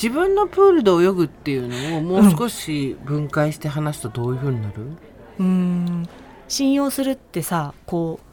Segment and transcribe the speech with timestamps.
[0.00, 4.74] 自分のプールで泳ぐっていうのをもう少し分解して話すとどういうふうになる、
[5.38, 6.08] うーん
[6.48, 8.30] 信用するってさこう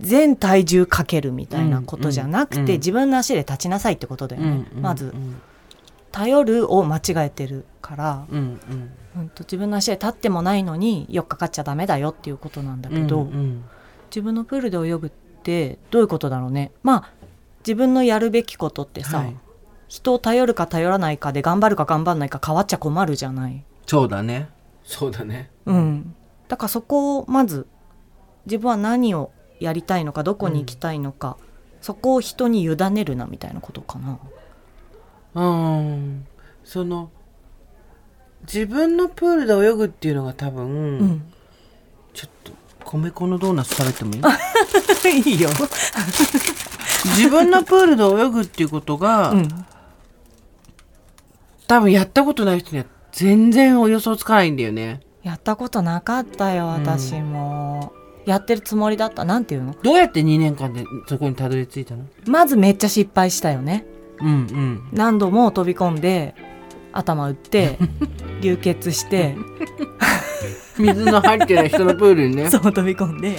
[0.00, 2.72] 全体重かけるみたいなことじゃなくて、うんうん。
[2.72, 5.40] 自分の足で立ちなさいってことだよね、うんまずうん。
[6.10, 8.60] 頼るを間違えてるから、うん
[9.16, 9.30] うん。
[9.38, 13.64] 自分の足で立ってもないのによっかかっちゃダメだよっていうことなんだけど、うんうん。
[14.10, 16.72] 自分のプールで泳ぐってどういうことだろうね。
[16.82, 17.10] まあ
[17.60, 19.36] 自分のやるべきことってさ、はい
[19.94, 23.62] 人を頼るか頼らないかで頑張るか頑張らないか変わっちゃ困るじゃない。
[23.86, 24.48] そうだね。
[24.82, 25.52] そうだね。
[25.66, 26.16] うん、
[26.48, 27.68] だからそこをまず
[28.44, 29.30] 自分は何を
[29.60, 31.36] やりたいのかどこに行きたいのか、
[31.80, 34.18] そこを人に委ねるなみたいなことかな。
[35.34, 36.26] うん。
[36.64, 37.12] その
[38.42, 41.32] 自分のプールで泳ぐっていうのが多分、うん、
[42.12, 42.50] ちょっと
[42.84, 45.22] 米粉のドーナツ食べてもいい？
[45.22, 45.50] いいよ。
[47.16, 49.66] 自分のプールで泳ぐっていうことが、うん、
[51.66, 55.00] 多分やったことない人には全然お予想つかないんだよね。
[55.22, 57.92] やったことなかったよ私も、
[58.26, 59.24] やってるつもりだった。
[59.24, 59.74] なんていうの？
[59.82, 62.04] どうやって2年間でそこにたどり着いたの？
[62.26, 63.86] まずめっちゃ失敗したよね。
[64.20, 64.88] うんうん。
[64.92, 66.34] 何度も飛び込んで
[66.92, 67.78] 頭打って
[68.42, 69.36] 流血して。
[70.76, 72.50] 水の入ってない人のプールにね。
[72.50, 73.38] そう飛び込んで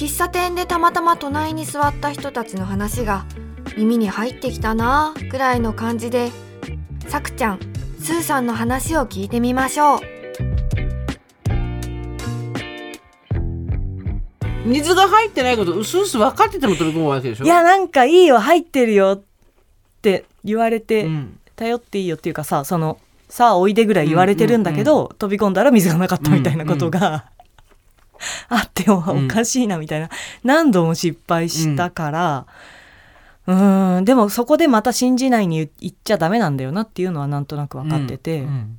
[0.00, 3.26] 喫茶店でたまたま隣に座った人たちの話が
[3.76, 6.30] 耳に入ってきたなぁくらいの感じで
[7.08, 7.60] さくちゃん
[7.98, 10.00] スーさんの話を聞いてみましょう。
[14.64, 17.44] 水が入ってないことうすうす分かってても飛び込むわけでしょ？
[17.44, 19.22] いやなんかいいよ入ってるよっ
[20.00, 21.38] て言われて、うん。
[21.56, 27.26] 頼っていいよっていうかさそのさあおいでぐらい言われてるんだけど、飛び込んだら水がなかったみたいなことが、
[28.48, 30.10] あってもおかしいなみたいな、
[30.44, 32.46] 何度も失敗したから。
[33.46, 34.04] うーん。
[34.04, 38.78] でもそこでまた信じないに言っちゃダメなんだよなっていうのはなんとなく分かってて、うん。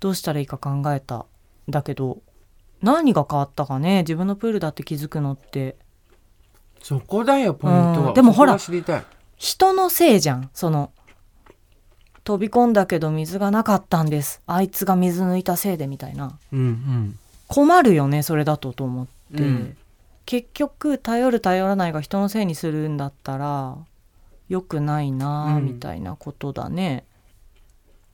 [0.00, 1.26] どうしたらいいか考えた
[1.68, 2.18] だけど
[2.82, 4.00] 何が変わったかね？
[4.00, 5.76] 自分のプールだって気づくのって。
[6.82, 8.14] そこだよポイントうはん。
[8.14, 8.58] でもほら
[9.36, 10.50] 人のせいじゃん。
[10.52, 10.90] その
[12.24, 14.42] 飛び込んだけど水がなかったんです。
[14.46, 16.36] あいつが水抜いたせいでみたいな。
[16.52, 17.18] うんうん
[17.52, 19.76] 困るよねそれだとと思って、うん。
[20.24, 23.76] 結局頼る頼らないが人のせいにするんだったら
[24.48, 27.04] 良くないなみたいなことだね、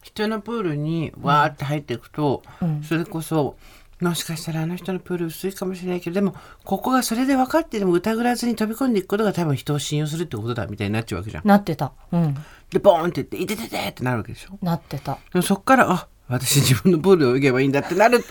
[0.03, 2.83] 人のプールにわーって入っていくと、うん。
[2.83, 3.57] それこそ
[4.01, 6.35] もしかしたらあの人のプール薄いかもしれないけどでも
[6.65, 11.43] ここがそれで分かってでも疑わずに飛び込んでいくことが多分人を信用するってことだみたいになっちゃうわけじゃん。
[11.47, 11.93] なってた。
[12.13, 12.35] うん。
[12.71, 14.57] でボーンって言って「いててて!」ってなるわけでしょ。
[14.63, 15.19] なってた。
[15.33, 18.25] でもそっからあ私自分のプールで泳げばいいんだってなる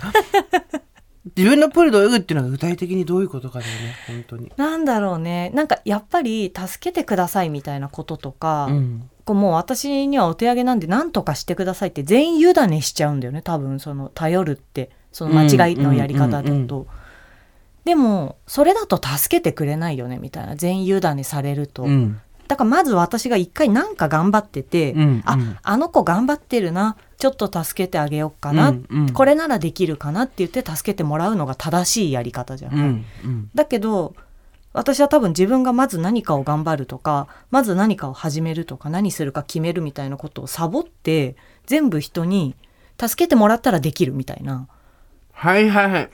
[1.35, 4.51] 自分のプールで泳ぐっていうのが具体的にどういうことかだよね本当に。
[4.57, 5.51] なんだろうね。
[5.53, 9.09] なんかやっぱり助けてくださいみたいなこととか、うん。
[9.25, 14.91] こうもう私にはお手上げなんで何とかしてくださいって全員委ねしちゃうんだよね多分その頼るって。
[15.17, 16.85] その間違いのやり方だと、
[17.85, 20.55] でもそれだと助けてくれないよねみたいな。
[20.55, 22.21] 全員委ねされると、うん。
[22.47, 25.23] だからまず私が一回なんか頑張ってて、うんうん。
[25.25, 29.13] ああの子頑張ってるなちょっと助けてあげようかな、うんうん。
[29.13, 32.73] これならできるかなって言って助けてもらうのが正しいやり方じゃん。
[32.73, 33.49] うんうん。
[33.55, 34.15] だけど
[34.73, 41.35] 私は多分自分がまず何かを頑張るとかまず何かを始めるとか何するか決めるみたいなことをサボって
[41.65, 42.55] 全部人に
[42.99, 44.67] 助けてもらったらできるみたいな。
[45.31, 46.09] はいはいはい。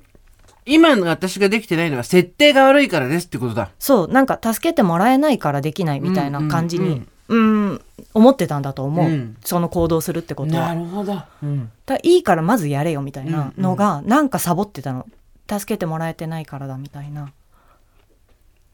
[0.65, 3.71] 今の私ができてないのは設定が悪いからですってことだ。
[3.79, 7.81] そうなんか助けてもらえないからできないみたいな感じにうん
[8.13, 9.38] 思ってたんだと思う、うん。
[9.44, 10.74] その行動するってことは。
[10.74, 11.21] るほど。
[11.41, 11.71] うん。
[11.85, 15.07] だいいからまずやれよみたいなのがなんかサボってたの。
[15.50, 17.31] 助けてもらえてないからだみたいな。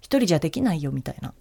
[0.02, 1.34] 一人じゃできないよみたいな。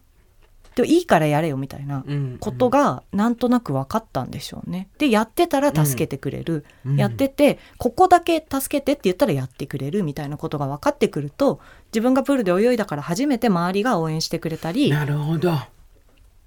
[0.75, 4.89] でもいいからやれよみたいなうんことがなんとなく分かったんでしょうね。
[4.99, 6.97] でやってたら助けてくれる、うん。
[6.97, 11.61] やっててここだけ助けてって言ったらやってくれるみたいなことが分かってくると
[11.93, 15.53] 自分がプールで泳いだから初めて周りが応援してくれたりなるほど。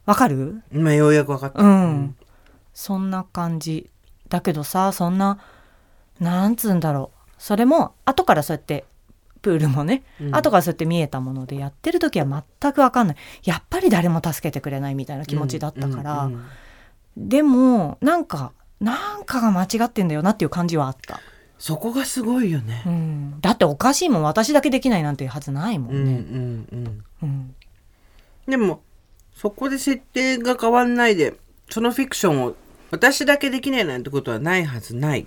[0.05, 0.61] 分かる？
[0.71, 1.61] 今ようやく分かった。
[1.61, 2.15] うん、
[2.73, 3.89] そんな感じ
[4.29, 5.39] だけどさそんな
[6.19, 7.31] なんつうんだろう。
[7.37, 8.85] それも後からそうやって
[9.41, 10.35] プールもね、うん。
[10.35, 13.17] 後からそうやって見えたものでやってる時は全く分かんない。
[13.43, 16.45] やっぱり誰も助けてくれないみたいな気持ちだったから、うんうん
[17.17, 21.19] でもなんかなんかが間違ってんだよなっていう感じはあった、
[21.59, 22.83] そこがすごいよね。
[22.85, 22.89] う。
[22.89, 24.23] ん、だっておかしいもん。
[24.23, 27.03] 私だけできないなんていうはずないもうんんうんね、うん。
[27.21, 27.55] うん。
[28.47, 28.81] でも
[29.35, 31.35] そこで設定が変わんないで
[31.69, 32.55] そのフィクションを
[32.91, 35.21] 私だけできないなんてことはないはずない。
[35.21, 35.25] っ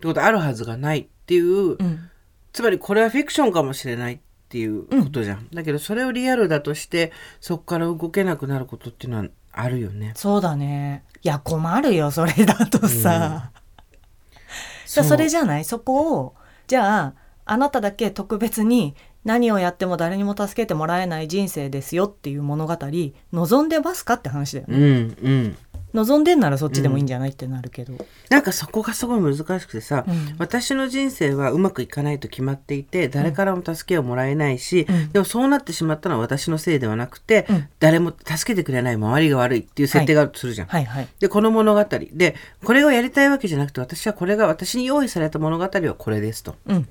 [0.00, 2.10] てことあるはずがないっていう、うん。
[2.52, 4.18] つまりこれはフィクションかもしれないっ
[4.48, 10.12] ていうことじゃん、だけどそれをリアルだとしてそこから動けなくなることっていうのはあるよね。
[10.16, 11.04] そうだね。
[11.22, 13.50] いや困るよそれだとさ、
[14.86, 15.64] じゃあそれじゃない？
[15.64, 16.34] そこを
[16.66, 17.14] じゃあ
[17.44, 18.94] あなただけ特別に
[19.28, 22.78] 何をやっても誰にも助けてもらえない人生ですよっていう物語
[23.32, 24.84] 望んでますかって話だよね、うん
[25.22, 25.56] うん。
[25.92, 27.92] 望んでんならそっちでもいいんじゃないってなるけど、
[28.30, 30.34] なんかそこがすごい難しくてさ、うん。
[30.38, 35.12] 私の人生はうまくいかないと決まっていて誰からも助けをもらえないし、うん。
[35.12, 37.68] でもそうなってしまったのは私のせいではなくて、うん。
[37.80, 40.68] 誰も助けてくれない周りが悪いっていう設定があるとするじゃん。
[40.68, 41.84] はいはいでこの物語。
[41.84, 42.34] で
[42.64, 46.56] これをやりたいわけじゃなくて私はこれが私に用意された物語はこれですと。
[46.66, 46.88] うん。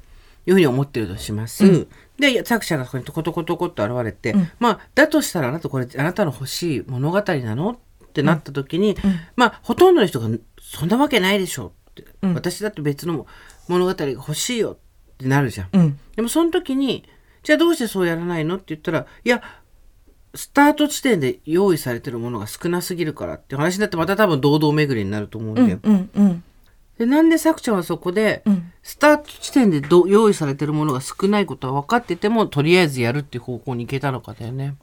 [0.47, 1.87] いうふうに思ってるとします。
[2.19, 4.51] うんで作者がそこにトコトコトコっと現れて、うん。
[4.59, 8.95] まあだとしたらあなたこれあなたの欲しい物語なのってなった時に、ん。
[9.35, 10.27] まあほとんどの人が
[10.59, 12.33] そんなわけないでしょって、うん。
[12.33, 13.27] 私だって別の
[13.67, 14.77] 物語が欲しいよ
[15.13, 15.69] ってなるじゃん。
[15.73, 15.99] うん。
[16.15, 17.07] でもその時に
[17.43, 19.41] じゃあどうしてそうやらないのって言ったらいや
[20.33, 25.79] スタート地点で用意されてるものが少なすぎるからって話になってまた多分堂々巡りになると思うんだよ。
[25.83, 26.43] うんうんうん
[26.97, 28.71] でなんで作者はそこで、うん。
[28.81, 34.75] スタート地点でど用意されてるものが少ないことは分かっててもとりあえずやるっていう方向に行けたのかだよね。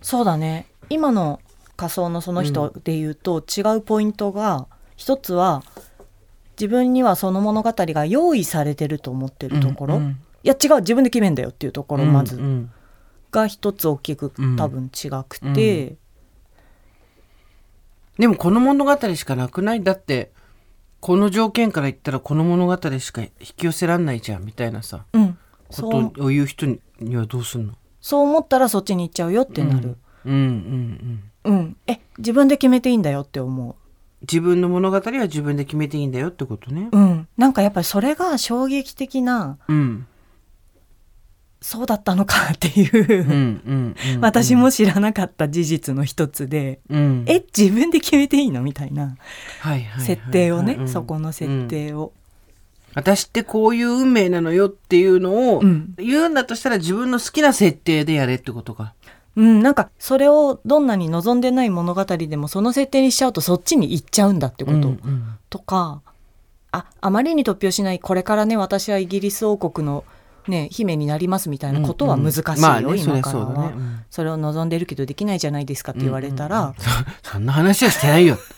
[0.00, 0.66] そうだね。
[0.90, 1.40] 今の
[1.76, 4.66] 仮想のその人で言うと、違うポイントが
[4.96, 5.62] 一つは
[6.58, 10.10] 自分にはその物語が用意されてると思ってるところ、うんうん。
[10.10, 10.80] いや違う。
[10.80, 12.42] 自分で決めんだよっていうところまずうん。
[12.42, 12.72] うん
[13.30, 15.96] が一つ大きくうん多分違くて、
[18.18, 19.82] でもこの物語しかなくない？
[19.82, 20.32] だって
[21.02, 25.32] この条件から言ったらこの物語しか引き寄せらんないじゃんみたいなさうん。
[25.32, 25.38] こ
[25.70, 26.66] そうとを言う人
[27.00, 27.72] にはどうすんの？
[28.00, 31.54] そう思ったらそっちに行っちゃうよってなる、うんうんうん。
[31.54, 31.76] うん。
[31.88, 33.76] え自分で決めていいんだよって思
[34.20, 36.88] 自分の物語は自分で決めていいんだよってことね。
[36.92, 40.06] う、うん、なんかやっぱりそれが衝撃的なうん
[41.62, 47.24] そうだったのかっていう、うんうんうん私も知らなかった事実の一つで、うん。
[47.26, 49.16] え自分で決めていいのみたいな
[50.00, 50.88] 設定をね、うん。
[50.88, 52.12] そこの設定を、
[52.94, 55.94] 私ってこういう運命なのよっていうのをうん。
[55.96, 58.94] 言うんだとしたら自分の好きな設定でやれってことか。
[59.36, 65.24] うん、なんかそれをどんなに望んでない物語でもその設定にしちゃうとそっちに行っちゃうんだってこと、うんうん。
[65.48, 66.02] とか
[66.70, 70.04] ああまりに突拍しないこれからね私はイギリス王国の、
[70.48, 73.70] ね、姫になりますみたいなことは難しいよ、まあねそりゃ今からは。
[73.70, 74.04] ねうん。
[74.10, 76.74] それを望んでるけどできないじゃないですかって言われたら、
[77.22, 78.38] そんな話はしてないよ。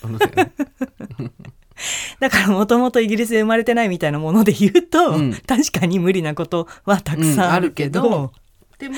[2.20, 5.34] だからもともとイギリスで生まれてないみたいなもので言うと、うん。
[5.46, 8.30] 確かに無理なことはたくさんあるけど,、うん
[8.78, 8.96] でも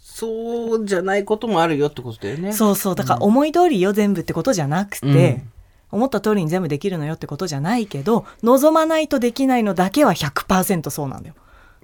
[0.00, 2.52] そうじゃないこともあるよってことだよね。
[2.52, 2.94] そうそう。
[2.94, 5.50] だから思い通りよ全部ってことじゃなくて、うん。
[5.94, 11.34] 思った通りに全部できるのよってことじゃないけど望まないとできないのだけは100%そうなんだよ。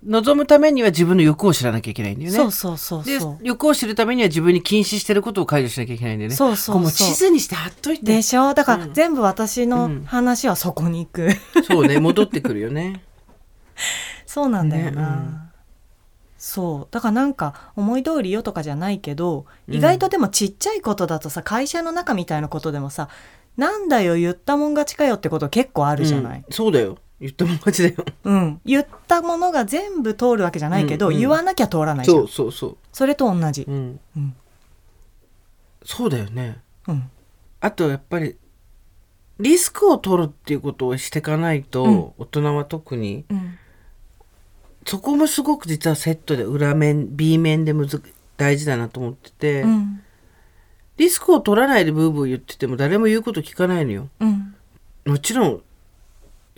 [0.05, 2.37] 望むためには自分の欲を知らなきゃいけないんだよね。
[2.37, 3.19] そうそうそうで。
[3.43, 6.37] 欲を知るためには自分に禁止してることを解除しなきゃいけないんだよね。
[6.37, 8.07] そうそうそうこもう地図にして貼っといて。
[8.07, 8.55] でしょ？
[8.55, 11.29] だからうん全部私のうん話はそこに行く。
[11.67, 13.03] そうね戻ってくるよね。
[14.27, 15.11] そうなんだよな。
[15.11, 15.41] ねうん
[16.43, 23.11] そうだからなんか思い通りよとかじゃないけどうん意外とでもちっちゃいことだとさ会社の中みたいなことでもさ
[23.59, 26.97] なんだよ言ったもん勝ちかよってこと結構あるじゃない、うんそうだよ。
[27.21, 28.05] 言ったもん勝ちだよ。
[28.25, 32.77] うん言ったものが全部通るわけじゃないけど、うんうん言わなきゃ通らないそうそうそう。
[32.93, 34.01] それと同じうん。
[34.17, 34.35] うん
[35.85, 36.59] そうだよね。
[36.89, 37.11] うん
[37.61, 38.37] あとやっぱり
[39.39, 43.59] リスクを取るっていうことをしていかないと、うん大人は特にうん
[44.87, 48.03] そこもすごく実はセットで裏面 B 面でむず
[48.39, 50.03] 大事だなと思ってて、うん
[50.97, 54.09] リスクを取らないでブーブー言ってても誰も言うこと聞かないのよ。
[54.21, 54.55] うん
[55.07, 55.63] もちろん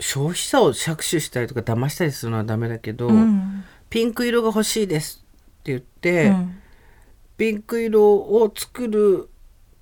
[0.03, 3.65] 消費者を搾取したりとか騙したりするのはダメだけど、うん。
[3.89, 5.25] ピンク色が欲しいです
[5.61, 6.61] って言って、うん。
[7.37, 9.29] ピンク色を作る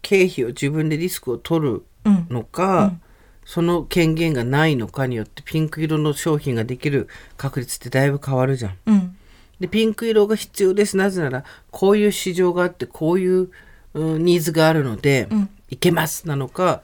[0.03, 2.27] 経費を自分でリスクを取るうん。
[2.31, 3.03] のか、うん。
[3.45, 8.77] その権限がないのかによってピンク色の商品ができる確率ってだいぶ変わるじゃん。
[8.87, 9.17] うん。
[9.59, 13.51] でピンク色が必要ですなぜならこういう市場があってこういう、
[13.93, 15.49] うんニーズがあるので、うん。
[15.71, 16.83] いけますなのか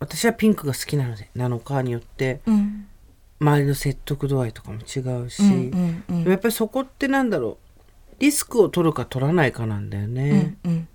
[0.00, 2.86] 私はピンクが好きなのでなのかによってうん。
[3.40, 6.28] 周りの説得度合いとかも違うし、うんうんうん。
[6.28, 7.58] やっぱりそこってなんだろ
[8.12, 10.88] うリスクを取るか取らないかなんだよね、うんうん。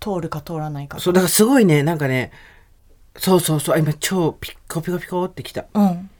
[0.00, 2.32] 通るか通らないかそうだからすごいねなんかね
[3.16, 5.66] そうそうそう今超ピッコピコピコってきた。
[5.74, 6.10] うん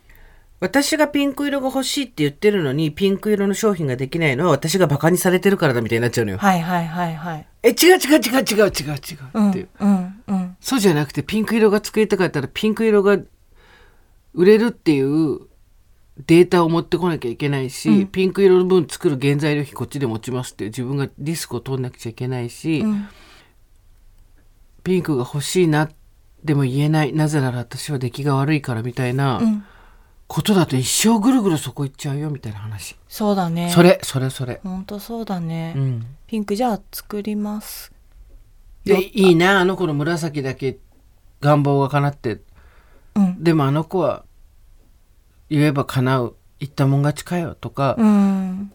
[0.61, 6.38] 私がピンク色が欲しいって言ってるのにピンク色の商品ができないのは私がバカにされてるからだみたいになっちゃうのよ。
[6.38, 7.47] はいはいはいはい。
[7.62, 13.19] え違う違う違う違う違う違うっていう、うんうんそうじゃなくてピンク色が作りたかったらピンク色が
[14.35, 15.40] 売れるっていう
[16.26, 23.09] データを持ってこなきゃいけないし、ピンク色の分作る原材料費こっちで持ちますって自分がリスクを取んなくちゃいけないし、うん。
[24.85, 25.88] ピンクが欲しいな
[26.45, 27.14] でも言えない。
[27.14, 29.64] なぜなら私は出来が悪いからみたいなうん
[30.31, 32.95] ことだと一生ぐるぐるそこ行っちゃうよみたいな話。
[33.09, 33.69] そうだね。
[33.75, 34.61] それそれそれ。
[34.63, 36.07] ほんとそうだね、うん。
[36.29, 37.93] ピンクじゃあ作ります
[38.85, 40.79] でいいなあの子の紫だけ
[41.41, 42.43] 願望が叶って。
[43.17, 43.43] うん。
[43.43, 44.25] でもあの子は
[45.49, 46.37] 言えば叶う。
[46.61, 48.73] 言ったもん勝ちかよとか、うん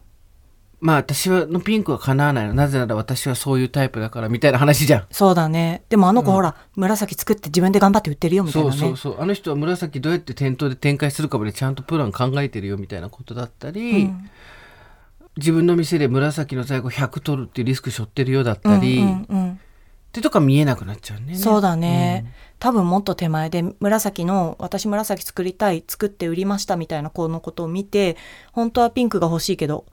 [0.79, 2.53] まあ私はのピンクは叶わないの。
[2.53, 5.05] なぜなら私はそういうタイプだからみたいな話じゃん。
[5.11, 5.83] そうだね。
[5.89, 8.77] でもあの子ほら、紫作って自分で頑張って売ってるよみたいそなね。
[8.77, 9.21] うそうそう。
[9.21, 14.29] あの人は紫どうやって店頭で展開するかまでちゃんとプラン考えてるよみたいなことだったり、うん。
[15.37, 19.59] 自分の店で紫の在庫100取るっていうリスク背負ってるようだったり、うんっうんうん。
[20.15, 21.35] てとか見えなくなっちゃうね。
[21.35, 28.15] そうだね、多分もっと手前で紫の私紫作りたい作って売りましたみたいな子のことを見て
[28.53, 29.85] 本当はピンクが欲しいけど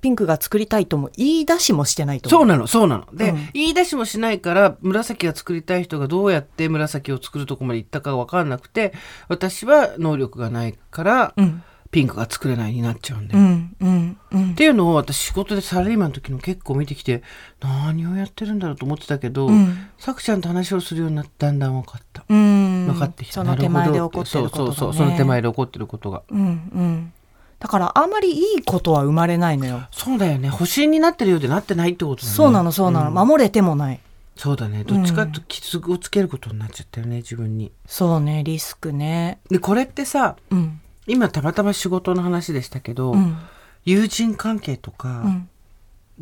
[0.00, 2.40] ピンクが作りたいとも言い出しもしてないと思う。
[2.40, 3.06] そうなのそうなの。
[3.12, 3.48] で、うん。
[3.52, 8.92] 言い出しもしないから紫が作りたい人がどうやって紫を作るとこまで行ったか分かんなくて
[9.28, 11.62] 私は能力がないからうん。
[11.90, 13.42] ピンクが作れないになっちゃうんだよ。
[13.42, 14.54] っうんうんうん。
[14.54, 17.22] ていうのを私仕事でサラリーマンの時の結構見てきて
[17.60, 19.88] 何をやってるんだろうと思ってたけど、うん。
[19.96, 22.24] さくちゃんと話をするようになってだんだん分かった。
[22.28, 22.86] うん。
[22.88, 23.34] 分かってきた。
[23.34, 26.22] その手前で起こってることが、ね、そうそうそうその手前で起こってることが。
[26.28, 27.12] うんうん
[27.58, 30.48] だからあんまりいいことは生まれないのよそうだよね。
[30.48, 32.34] 保身になってるようでなってないってことだね。
[32.34, 34.00] そうなのそうなの、ん守れてもない
[34.36, 34.84] そうだね。
[34.84, 37.72] どっちかと傷をつけることになっちゃったよね、自分に。
[37.86, 43.36] そうねリスクねで、これってさ、うん今たまたま仕事の話でしたけど、うん
[43.84, 45.48] 友人関係とか、うん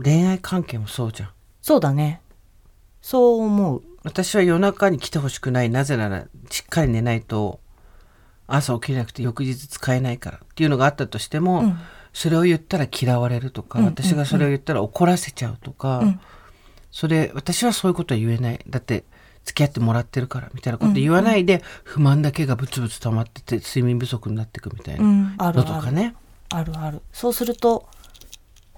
[0.02, 1.30] 恋愛関係もそうじゃん。
[1.62, 2.20] そうだね
[3.00, 5.70] そう思う私は夜中に来てほしくない。
[5.70, 7.60] なぜなら、しっかり寝ないと、
[8.46, 11.78] 朝起きれなくて翌日使えないからっていうのがあったとしても、うん。
[12.12, 13.84] それを言ったら嫌われるとか、うん。
[13.86, 16.20] 私がそれを言ったら怒らせちゃうとか、うん。
[16.90, 18.60] それ、私はそういうことは言えない。
[18.68, 19.04] だって、
[19.44, 26.14] 付き合ってもらってるからみたいなこと言わないで、不満だけがブツブツ溜まってて睡眠不足になっていくみたいなのとかね。
[26.48, 27.00] あるある。
[27.12, 27.88] そうすると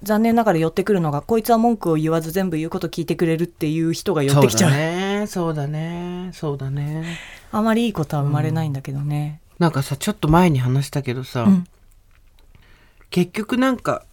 [0.02, 4.70] 残念ながら寄ってくるのがこいつは文句を言わず全部言うこと聞いてくれるっていう人が寄ってきちゃう。
[4.70, 5.26] そうだね。
[5.26, 6.30] そうだね。
[6.34, 7.18] そうだね。
[7.50, 11.64] あまりいいことは生まれないんだけどね、なんかさちょっと前に話したけどさ、うん。
[13.10, 14.04] 結局なんか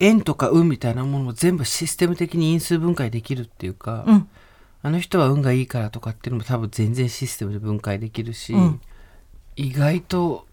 [0.00, 4.28] 縁とか運みたいなものも全部システム的に因数分解できるっていうか、うん。
[4.82, 8.80] あの人は運がいいからとかっていうのも多分全然システムで分解できるし、うん。
[9.56, 10.46] 意外と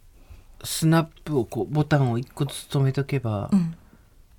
[0.63, 3.75] スナップをこうボタンを一個ずつ止めとけば、うん。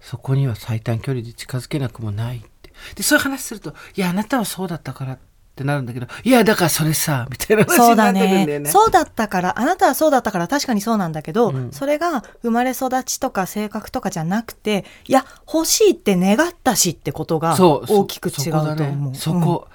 [0.00, 2.72] そこには最短距離で近づけなくもないって。
[2.94, 5.22] でそういう話すると「いやあなたはそうだったから」って
[5.64, 8.58] なるんだけど「いやだからそれさ」みたいな話そうだになってくんだよね。
[8.60, 8.70] ね。
[8.72, 9.58] そうだったから。
[9.58, 10.48] あなたはそうだったから。
[10.48, 11.72] 確かにそうなんだけど、うん。
[11.72, 18.64] それが生まれ育ちとか性格とかじゃなくていや欲しいって願ったしってことがそうそ大きく違うと思う。
[18.64, 19.10] そこだね。
[19.14, 19.68] そこ、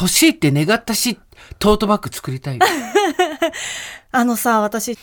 [0.00, 1.18] 欲しいって願ったし
[1.58, 2.58] トートバッグ作りたい、
[4.12, 4.98] あのさ私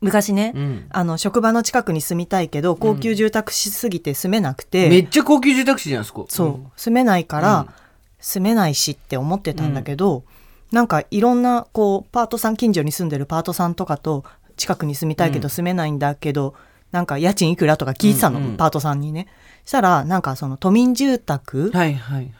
[0.00, 0.86] 昔ね、うん。
[0.90, 6.26] あの職場の近くに住みたいけど高級住宅しすぎて住めなくて、めっちゃ高級住宅地じゃんあそこ。
[6.28, 6.66] そう、ん。
[6.76, 7.81] 住めないから、うん
[8.22, 10.24] 住めないしって思ってたんだけど、
[10.70, 14.24] なんかいろんなこうパートさん近所に住んでるパートさんとかと
[14.56, 15.50] 近くに住みたいけどうん。
[15.50, 16.54] 住めないんだけど、
[16.92, 18.44] なんか家賃いくらとか聞いてたの、うん。
[18.46, 19.26] うんパートさんにね。
[19.64, 21.70] したらなんかその都民住宅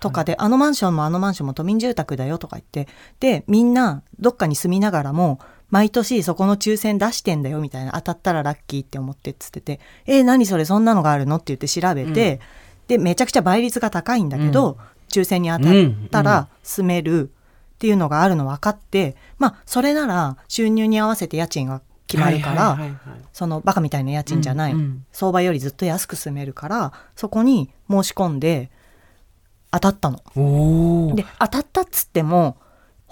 [0.00, 2.88] とかで、あのマンションもあのマンションも都民住宅だよとか言って
[3.20, 5.38] でみんなどっかに住みながらも
[5.70, 12.40] 毎年そこの抽選出してんだよみたいな当たったらラッキーって思ってっつってて「えー何それそんなのがあるの?」って言って調べて、
[12.88, 14.76] でめちゃくちゃ倍率が高いんだけど、
[15.12, 15.72] 抽選に当たっ
[16.10, 22.78] たら住めるっていうのがあるの分かって、まあそれなら収入に合わせて家賃が決まるから、
[23.32, 25.06] そのバカみたいな家賃じゃない、うんうん。
[25.12, 28.70] 相場よりずっと安く住めるからそこに申し込んで
[29.70, 30.18] 当たったの。
[31.14, 32.56] で当たったっつっても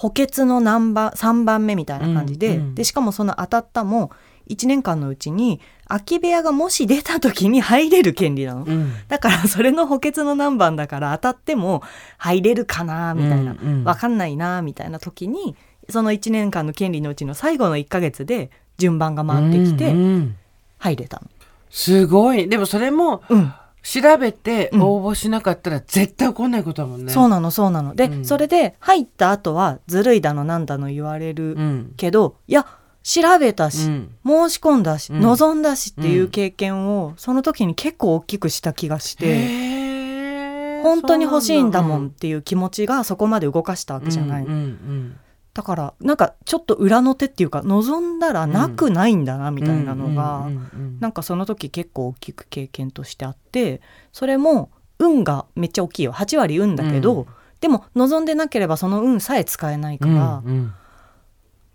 [0.01, 2.75] 補欠の何番3番目みたいな感じで,、うんうん。
[2.75, 4.11] でしかもその当たったも
[4.49, 8.65] 1年間のうちに空き部屋がもし出た時に入れる権利なの。
[8.65, 8.93] うん。
[9.09, 11.83] だからそれの補欠の何番だから当たっても
[12.17, 13.85] 入れるかなみたいな、うんうん。
[13.85, 15.55] わかんないなみたいな時に
[15.91, 20.37] その1年間の権利のうちの最後の1ヶ月で順番が回ってきうてんうん。
[20.79, 21.29] 入れたの。
[21.69, 22.49] すごい。
[22.49, 23.53] でもそれもうん
[23.83, 27.13] 調べて応募しなかったら絶対起こんないことだもんね。
[27.13, 27.95] そうなのそうなの。
[27.95, 28.25] で、うん。
[28.25, 31.93] それで入った後はずるいだのなんだの言われるうん。
[31.97, 32.67] けど、いや
[33.03, 34.15] 調べたし、うん。
[34.27, 35.21] 申し込んだし、うん。
[35.21, 44.45] 望んだしっていう経験をその時に結構大きくした気がして、本当に欲しいんだもんっていう気持ちがそこまで動かしたわけじゃない。
[44.45, 45.17] うんうん
[45.53, 53.81] だからなんかちょっと裏の手っていうか望んだらなくないんだなみたいなのが、うんうんうんなんかその時結構大きく経験としてあって
[54.13, 56.13] それも運がめっちゃ大きいよ。
[56.13, 57.27] 8割運だけど、うん。
[57.63, 60.73] でも望んでなければその運さえ使えないから、うんうん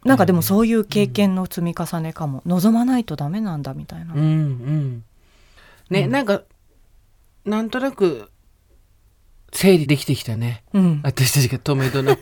[0.03, 4.13] なんかでもそういう経験の積み重ねかも、望まないとダメなんだみたいな。
[4.13, 5.03] うんうん。
[5.89, 6.12] ね、うん。
[6.12, 6.44] なんか
[7.44, 8.29] なんとなく
[9.56, 10.64] 整理できてきたね。
[10.74, 11.00] うん。
[11.02, 12.22] 私たちが止めどなく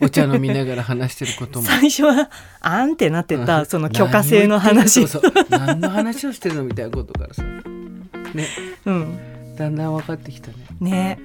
[0.00, 1.66] お茶飲みながら話してることも。
[1.66, 5.00] 最初はあんってなってたその許可制の話。
[5.00, 5.32] るそうそう。
[5.48, 6.64] 何の話をしてるの？
[6.64, 7.42] みたいなことからさ。
[7.42, 8.46] ね。
[8.84, 9.56] うん。
[9.56, 10.56] だんだん分かってきたね。
[10.80, 11.18] ね。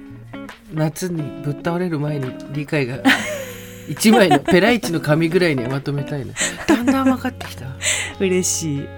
[0.72, 2.98] 夏にぶっ倒れる前に理解が
[3.88, 6.32] 一枚のペライチの紙ぐらいにはまとめたいな。
[6.66, 7.66] だんだん分かってきた。
[8.18, 8.88] 嬉しい。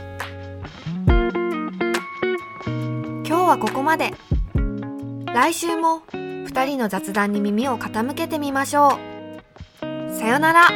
[3.25, 4.15] 今日はここまで。
[5.35, 6.03] 来週も
[6.47, 8.99] 2人の雑談に耳を傾けてみましょ
[9.81, 10.15] う。
[10.15, 10.69] さよなら。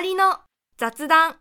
[0.00, 0.38] 隣の
[0.78, 1.39] 雑談。